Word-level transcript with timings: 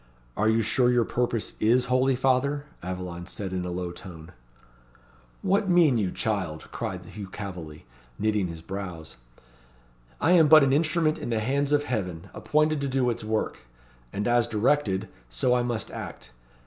"Are 0.35 0.49
you 0.49 0.63
sure 0.63 0.89
your 0.91 1.05
purpose 1.05 1.53
is 1.59 1.85
holy, 1.85 2.15
father?" 2.15 2.65
Aveline 2.83 3.27
said 3.27 3.53
in 3.53 3.63
a 3.65 3.69
low 3.69 3.91
tone. 3.91 4.31
"What 5.43 5.69
mean 5.69 5.99
you, 5.99 6.09
child?" 6.09 6.67
cried 6.71 7.05
Hugh 7.05 7.27
Calveley, 7.27 7.85
knitting 8.17 8.47
his 8.47 8.63
brows. 8.63 9.17
"I 10.19 10.31
am 10.31 10.47
but 10.47 10.63
an 10.63 10.73
instrument 10.73 11.19
in 11.19 11.29
the 11.29 11.39
hands 11.39 11.71
of 11.71 11.83
Heaven, 11.83 12.31
appointed 12.33 12.81
to 12.81 12.87
do 12.87 13.11
its 13.11 13.23
work; 13.23 13.59
and 14.11 14.27
as 14.27 14.47
directed, 14.47 15.07
so 15.29 15.53
I 15.53 15.61
must 15.61 15.91
act. 15.91 16.31